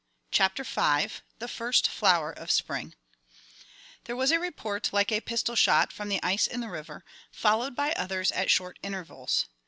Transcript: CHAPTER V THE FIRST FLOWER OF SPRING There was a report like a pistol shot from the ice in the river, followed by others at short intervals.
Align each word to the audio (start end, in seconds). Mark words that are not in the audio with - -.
CHAPTER 0.31 0.63
V 0.63 1.09
THE 1.37 1.47
FIRST 1.47 1.87
FLOWER 1.87 2.31
OF 2.31 2.49
SPRING 2.49 2.95
There 4.05 4.15
was 4.15 4.31
a 4.31 4.39
report 4.39 4.89
like 4.91 5.11
a 5.11 5.21
pistol 5.21 5.55
shot 5.55 5.93
from 5.93 6.09
the 6.09 6.19
ice 6.23 6.47
in 6.47 6.59
the 6.61 6.69
river, 6.71 7.05
followed 7.31 7.75
by 7.75 7.91
others 7.93 8.31
at 8.31 8.49
short 8.49 8.79
intervals. 8.81 9.45